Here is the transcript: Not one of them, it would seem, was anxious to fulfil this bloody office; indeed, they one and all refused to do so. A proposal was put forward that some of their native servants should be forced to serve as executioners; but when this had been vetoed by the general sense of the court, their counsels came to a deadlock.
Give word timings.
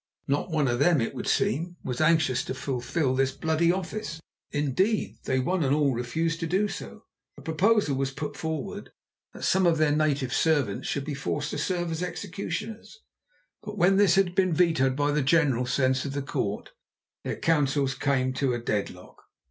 Not 0.27 0.49
one 0.49 0.67
of 0.67 0.79
them, 0.79 0.99
it 0.99 1.13
would 1.13 1.27
seem, 1.27 1.75
was 1.83 2.01
anxious 2.01 2.43
to 2.45 2.55
fulfil 2.55 3.13
this 3.13 3.31
bloody 3.31 3.71
office; 3.71 4.19
indeed, 4.49 5.19
they 5.25 5.37
one 5.39 5.63
and 5.63 5.75
all 5.75 5.93
refused 5.93 6.39
to 6.39 6.47
do 6.47 6.67
so. 6.67 7.03
A 7.37 7.43
proposal 7.43 7.95
was 7.95 8.09
put 8.09 8.35
forward 8.35 8.89
that 9.33 9.43
some 9.43 9.67
of 9.67 9.77
their 9.77 9.91
native 9.91 10.33
servants 10.33 10.87
should 10.87 11.05
be 11.05 11.13
forced 11.13 11.51
to 11.51 11.59
serve 11.59 11.91
as 11.91 12.01
executioners; 12.01 13.01
but 13.61 13.77
when 13.77 13.97
this 13.97 14.15
had 14.15 14.33
been 14.33 14.55
vetoed 14.55 14.95
by 14.95 15.11
the 15.11 15.21
general 15.21 15.67
sense 15.67 16.03
of 16.03 16.13
the 16.13 16.23
court, 16.23 16.71
their 17.23 17.37
counsels 17.37 17.93
came 17.93 18.33
to 18.33 18.55
a 18.55 18.59
deadlock. 18.59 19.25